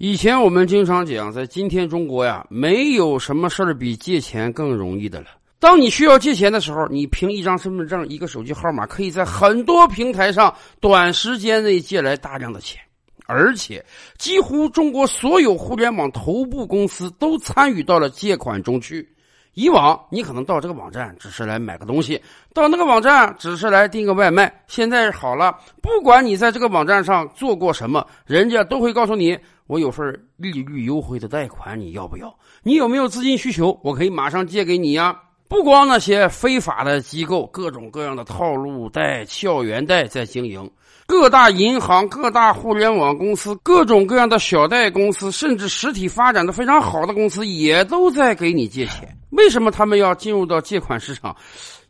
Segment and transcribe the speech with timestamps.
[0.00, 5.26] 以前我们经常讲，在今天中国呀，没有什么事儿比借钱更容易的了。
[5.58, 12.80] 当你需要借钱的时候，你凭一张身份证、一个手机号码，可以在很多平台上短时间内借来大量的钱，
[13.26, 13.84] 而且
[14.18, 19.12] 几乎中国所有互联网头部公司都参与到了借款中去。
[19.54, 22.22] 以往你可能到这个网站只是来买个东西，
[22.54, 24.62] 到那个网站只是来订个外卖。
[24.68, 29.36] 现在好了，不管你在这个网站上做过什么，人家都会告诉你：
[29.68, 32.34] 我有份利率优惠的贷款，你要不要？
[32.62, 33.78] 你有没有资金需求？
[33.84, 35.16] 我可以马上借给你呀。
[35.46, 40.68] 不光那些非法的机构，各种各样的套路贷、校园贷在经营。
[41.06, 49.16] 各大银行、各大互联网公司、各种各样的小贷公司，甚至实体发展的非常好的公司，也都在给你借钱。
[49.30, 51.34] 为什么他们要进入到借款市场？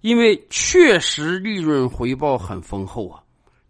[0.02, 3.20] 因为确实利润回报很丰厚啊。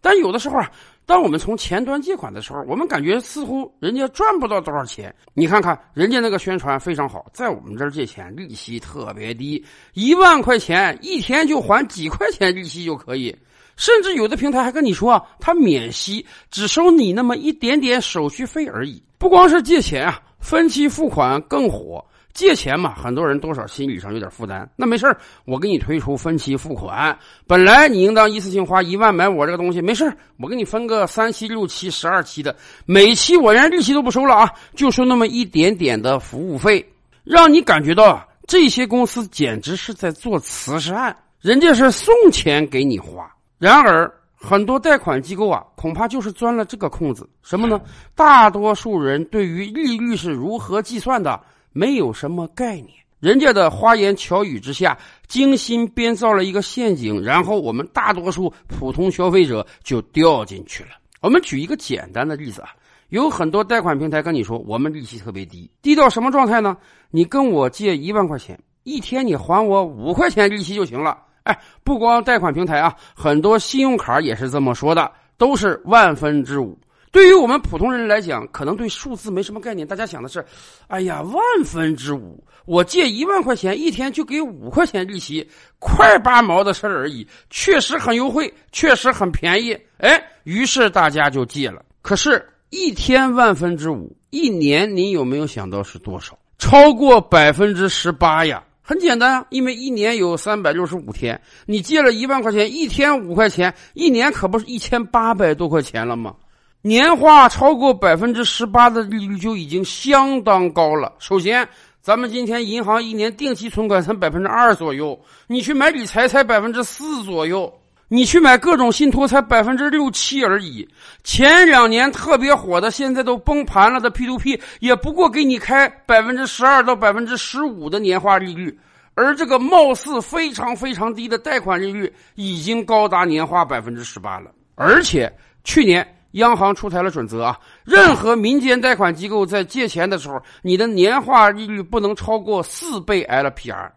[0.01, 0.71] 但有的时候啊，
[1.09, 5.11] 当我们从前端借款的时候，我们感觉似乎人家赚不到多少钱。
[5.33, 13.35] 你看看人家那个宣传非常好，在我们这儿借钱利息特别低，一万块钱一天就还几块钱利息就可以。
[13.75, 19.01] 甚至有的平台还跟你说，他免息，只收你那么一点点手续费而已。
[19.17, 22.05] 不光是借钱啊，分期付款更火。
[22.33, 24.69] 借钱嘛，很多人多少心理上有点负担。
[24.75, 25.13] 那没事
[25.45, 27.17] 我给你推出分期付款。
[27.47, 36.87] 本来你应当一次性花一万买我这个东西，没事我给你分个三期、六期、十二期的，每期我连利息都不收了啊，就收那么一点点的服务费，
[37.23, 43.29] 让你感觉到这些公司简直是在做慈善，人家是送钱给你花。
[43.57, 47.27] 然而，很多贷款机构啊，恐怕就是钻了这个空子。
[47.43, 47.81] 什么呢？
[48.15, 51.39] 大多数人对于利率是如何计算的，
[51.79, 52.89] 没有什么概念。
[53.21, 60.89] 人家的花言巧语之下，精心编造了一个陷阱，然后我们大多数普通消费者就掉进去了。
[61.21, 62.69] 我们举一个简单的例子啊，
[63.09, 66.75] 有很多贷款平台跟你说，我们利息特别低，低到什么状态呢？
[67.11, 71.17] 你跟我借一万块钱，一天你还我五块钱利息就行了。
[71.43, 76.77] 哎，不光贷款平台啊，很多信用卡也是这么说的，都是万分之五。
[77.11, 80.45] 对于我们普通人来讲，可能对数字没什么概念，大家想的是，
[80.87, 85.49] 哎呀，万分之五，我借一万块钱，一天就给五块钱利息，
[85.79, 89.75] 快八毛的事儿而已，确实很优惠，确实很便宜。
[89.97, 91.83] 哎，于是大家就借了。
[92.01, 96.37] 可是，一天万分之五，一年你有没有想到是多少？
[96.59, 98.63] 超过百分之十八呀！
[98.83, 106.35] 很简单啊，因为一年有三百六十五天，你借了一万块钱，一天五块钱，一年可不是一千八百多块钱了吗？
[106.81, 111.13] 年化超过百分之十八的利率就已经相当高了。
[111.19, 111.67] 首先，
[112.01, 117.73] 咱们今天银行一年定期存款才百分之二左右，你去买理财才百分之四左右。
[118.11, 120.87] 你去买各种信托才百分之六七而已，
[121.23, 128.79] 前两年特别火的，现在都崩盘了的 P to P 也不过给你开百分之十二到百分之十五的年化利率，
[129.13, 134.49] 而这个貌似非常非常低的贷款利率已经高达年化百分之十八了。
[134.73, 135.31] 而且
[135.63, 143.91] 去年央行出台了准则啊，任何民间贷款机构在借钱的时候，你的年化利率不能超过四倍 LPR。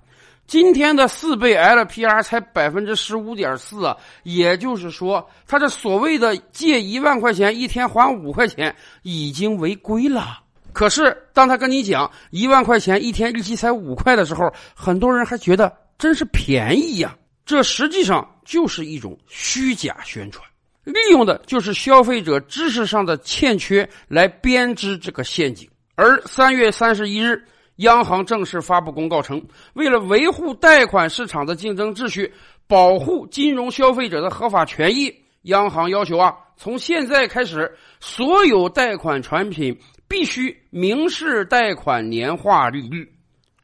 [0.46, 3.94] 今天的四倍 LPR 才百分之十五点四，
[4.24, 10.40] 也就是说，他这所谓的借一万块钱一天还五块钱已经违规了。
[10.72, 17.16] 可是，当他跟你讲一万块钱一天利息才五块的时候，很多人还觉得真是便宜呀。
[17.46, 20.46] 这实际上就是一种虚假宣传，
[20.84, 25.68] 利用的就是消费者知识上的欠缺来编织这个陷阱。
[25.94, 27.44] 而三月三十一日。
[27.76, 29.42] 央行正式发布公告称，
[29.72, 32.32] 为了维护贷款市场的竞争秩序，
[32.68, 35.12] 保护金融消费者的合法权益，
[35.44, 39.76] 央行要求啊，从现在开始，所有贷款产品
[40.06, 43.10] 必须明示贷款年化利率。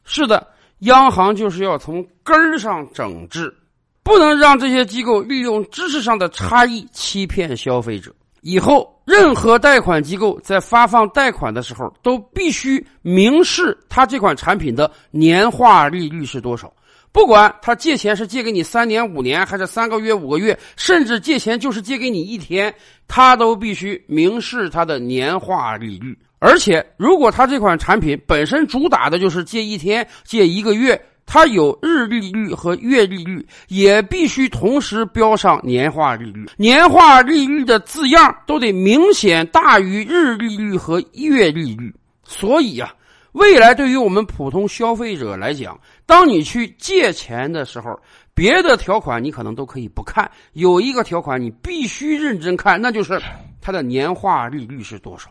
[0.04, 3.54] 是的，央行就是要从根儿上整治，
[4.08, 8.12] 不能让这些机构利用知识上的差异欺骗消费者。
[8.40, 8.94] 以后。
[9.08, 16.70] 任何贷款机构在发放贷款的时候，都必须明示他这款产品的年化利率是多少。
[17.10, 22.74] 不管他借钱是借给你三年、五年，还是三个月、五个月，甚至借钱就是借给你一天，
[23.08, 26.14] 他都必须明示他的年化利率。
[26.38, 31.02] 而且，如果他这款产品本身主打的就是借一天、借一个月。
[31.30, 36.46] 它有日利率和月利率，也必须同时标上年化利率。
[36.56, 41.94] 年化利率的字样都得明显大于日利率和月利率。
[42.24, 42.94] 所以啊，
[43.32, 47.94] 未来对于我们普通消费者来讲，当你去借钱的时候，
[48.34, 53.20] 别的条款你可能都可以不看，有一个条款你必须认真看，那就是
[53.60, 55.28] 它的年化利率是多少。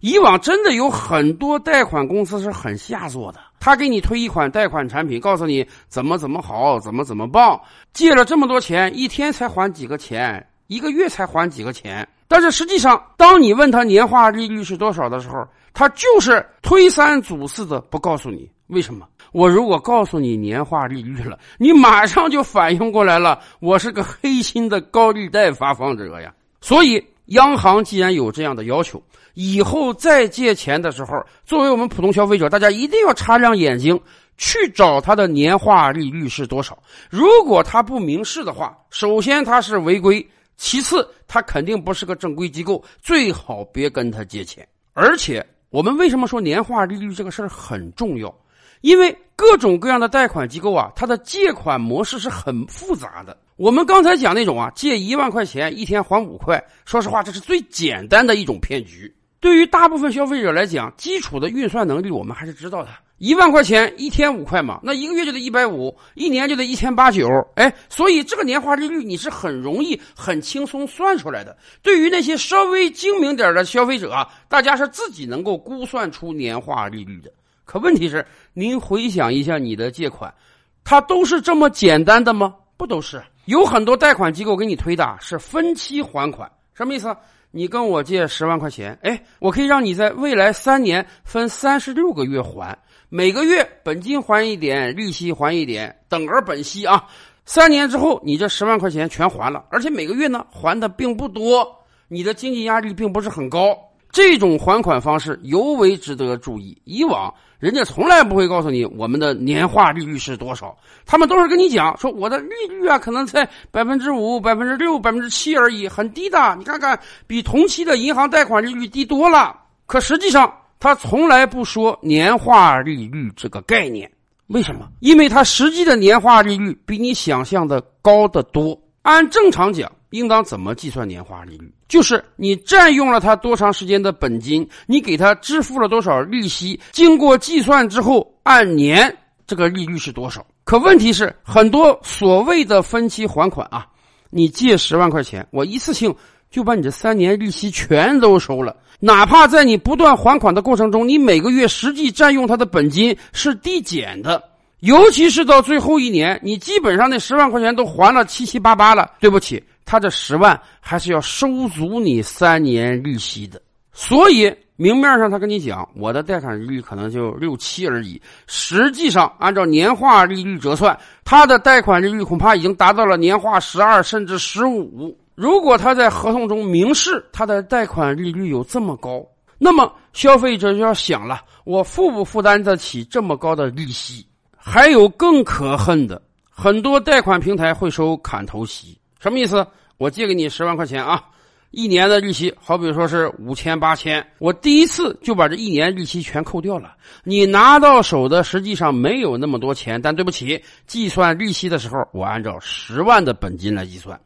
[0.00, 7.60] 以往真的有很多贷款公司是很下作的，他给你推一款贷款产品，告诉你怎么怎么好，怎么怎么棒，
[7.92, 12.06] 借了这么多钱，一天才还几个钱，一个月才还几个钱。
[12.28, 18.50] 但是实际上，当你问他年化利率是多少的时候，他就是推三阻四的不告诉你。
[18.66, 19.06] 为什么？
[19.30, 26.34] 我如果告诉你年化利率了，你马上就反应过来了，我是个黑心的高利贷发放者呀。
[26.60, 29.00] 所以，央行既然有这样的要求，
[29.36, 34.00] 以后再借钱的时候，作为我们普通消费者，大家一定要擦亮眼睛
[34.38, 36.78] 去找他的年化利率是多少。
[37.10, 40.26] 如果他不明示的话，首先他是违规。
[40.56, 44.66] 其次，他肯定不是个正规机构，最好别跟他借钱。
[44.94, 48.34] 而且，我们为什么说年化利率这个事儿很重要？
[48.80, 53.36] 因为各种各样的贷款机构啊，它的借款模式是很复杂的。
[53.56, 59.14] 我们刚才讲那种啊，借一万块钱一天还五块，说实话，这是最简单的一种骗局。
[59.46, 62.88] 对于大部分消费者来讲，基础的运算能力我们还是知道的。
[63.18, 71.56] 一万块钱一天五块嘛，那一个月就得一百五，一年就得一千八九，哎，所以这个年化利率你是很容易、很轻松算出来的。
[71.80, 77.30] 对于那些稍微精明点的消费者啊，大家是自己能够估算出年化利率的。
[77.64, 80.34] 可问题是，您回想一下你的借款，
[80.82, 82.52] 它都是这么简单的吗？
[82.76, 87.16] 不都是，有很多贷款机构给你推的是分期还款，什么意思？
[87.50, 92.76] 你跟我借十万块钱，哎，我可以让你在未来三年分三十六个月还。
[93.08, 97.04] 每个月本金还一点，利息还一点，等额本息啊。
[97.44, 101.72] 三年之后，你这十万块钱全还了，而且每个月呢还的并不多，
[102.08, 103.78] 你的经济压力并不是很高。
[104.16, 106.74] 这种还款方式尤为值得注意。
[106.84, 110.74] 以往人家从来不会告诉你我们的年化利率是多少，
[111.04, 116.56] 他们都是跟你讲说我的利率啊可能在百分之五、百分之六、百分之七而已，很低的。
[116.56, 119.54] 你看看，比同期的银行贷款利率低多了。
[119.84, 120.50] 可实际上。
[120.78, 124.08] 他从来不说年化利率这个概念，
[124.48, 124.86] 为什么？
[125.00, 128.78] 因为他实际的年化利率比你想象的高得多。
[129.00, 131.72] 按正常讲，应当怎么计算年化利率？
[131.88, 139.16] 就是你占用了他多长时间的本金，你给他支付了多少利息，经过计算之后，按年
[139.46, 140.44] 这个利率是多少？
[140.64, 143.86] 可问题是，很多所谓的分期还款啊，
[144.30, 146.14] 你借十万块钱，我一次性
[146.50, 148.76] 就把你这三年利息全都收了。
[148.98, 154.42] 哪怕在你不断还款的过程中，你每个月实际占用他的本金是递减的，
[154.80, 159.12] 尤其是到最后一年，你基本上那十万块钱都还了七七八八了。
[159.20, 163.62] 对不起，他这十万还是要收足你三年利息的。
[163.92, 175.16] 所以明面上他跟你讲，我的贷款利率可能就六七而已，实际上按照年化利率折算，他的贷款利率恐怕已经达到了年化十二甚至十五。
[175.34, 179.24] 如果他在合同中明示他的贷款利率有这么高，
[179.56, 184.26] 那么消费者就要想了：我负不负担得起这么高的利息？
[184.54, 188.98] 还有更可恨的，很多贷款平台会收砍头息。
[189.18, 189.66] 什么意思？
[189.98, 191.24] 我借给你十万块钱啊，
[191.70, 196.94] 一年的利息好比说是五千八千，我第一次就把这一年利息全扣掉了。
[197.24, 204.20] 你拿到手的实际上没有那么多钱，但对不起，计算利息的时候，我按照十万的本金来计算。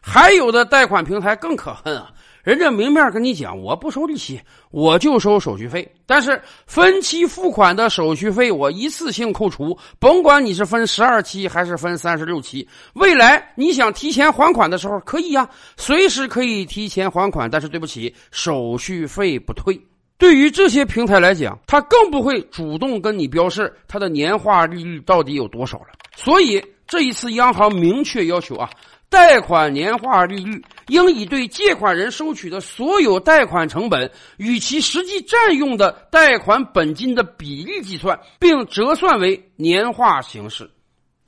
[0.00, 2.10] 还有的贷款平台更可恨啊！
[2.42, 4.40] 人家明面跟你讲，我不收利息，
[4.72, 5.88] 我就收手续费。
[6.06, 12.68] 但是分期付款的手续费我一次性扣除，甭管你是分十二期还是分三十六期。
[12.94, 17.48] 未来你想提前还款的时候可以呀，随时可以提前还款。
[17.48, 19.80] 但是对不起，手续费不退。
[20.18, 25.86] 对于这些平台来讲，他更不会主动跟你标示他的年化利率到底有多少了。
[26.16, 28.68] 所以这一次央行明确要求啊。
[29.12, 40.68] 贷款年化利率应以对借款人收取的所有贷款成本与其实际占用的贷款本金的比例计算，并折算为年化形式。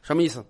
[0.00, 0.42] 什么意思？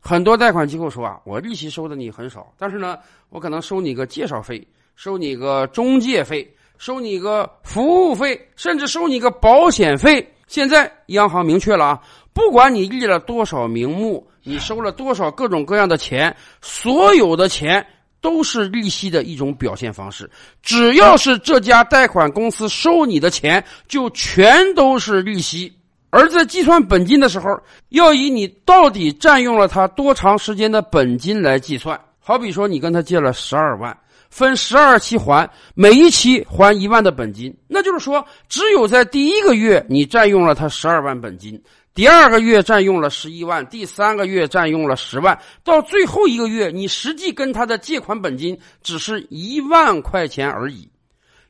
[0.00, 4.66] 很多贷款机构说啊，我利息收的你很少，但是呢，我可能收你个介绍费，
[4.96, 10.28] 收你个中介费，收你个服务费，甚至收你个保险费。
[10.48, 12.02] 现在央行明确了啊，
[12.32, 14.28] 不管你立了多少名目。
[14.44, 16.34] 你收了多少各种各样的钱？
[16.60, 17.84] 所有的钱
[18.20, 20.30] 都是利息的一种表现方式。
[20.62, 25.72] 只要是这家贷款公司收你的钱，就全都是利息。
[26.10, 27.58] 而在计算本金的时候，
[27.88, 31.98] 要以你到底占用了他多长时间的本金来计算。
[32.20, 33.96] 好比说，你跟他借了十二万，
[34.30, 41.60] 分十二期还，每一期还一万的本金，那就是说，只有在第一个月你占用了他十二万本金。
[41.94, 50.90] 第二个月占用了十一万，第三个月占用了十万，到最后一个月，你实际跟他的借款本金只是一万块钱而已。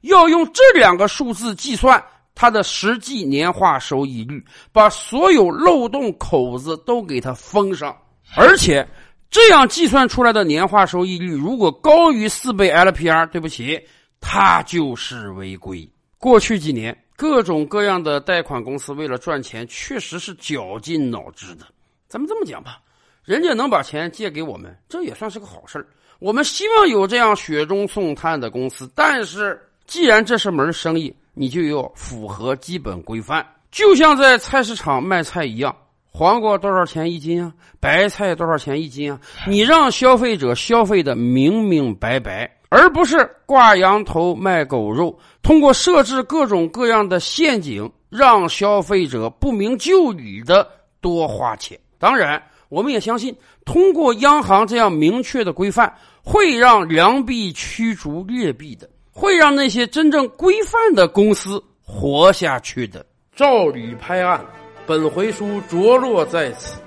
[0.02, 7.96] 要用这两个数字计算它的实际年化收益率，把所有漏洞口子都给它封上。
[8.36, 8.86] 而且
[9.30, 13.80] 这样计算出来的年化收益率如果高于四倍 LPR，对不起，
[14.20, 15.88] 它就是违规。
[16.18, 21.64] 过去几年，各种各样的贷款公司为了赚钱，确实是绞尽脑汁的。
[22.08, 22.80] 咱们这么讲吧，
[23.24, 25.86] 人家能把钱借给我们，这也算是个好事
[26.20, 33.46] 我们希望有这样雪中送炭的公司，但是既然这是门生意，你就要符合基本规范。
[33.70, 37.52] 就像在菜市场卖菜一样，黄瓜多少钱一斤啊？
[37.80, 39.20] 白菜多少钱一斤啊？
[39.48, 50.68] 你让消费者消费的明明白白，而不是挂羊头卖狗肉，通过设置各种各样的陷阱，让消费者不明就里的
[51.00, 51.78] 多花钱。
[51.98, 52.42] 当然。
[52.70, 53.32] 我们也相信，
[53.64, 63.06] 通过央行这样明确的规范，会让良币驱逐劣币的，会让那些真正规范的公司活下去的。
[63.36, 64.44] 照理拍案，
[64.88, 66.80] 本回书着落在此。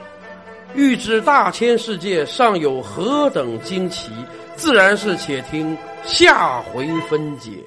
[0.75, 4.12] 欲知大千世界尚有何等惊奇，
[4.58, 7.64] 自然是且听下回分解。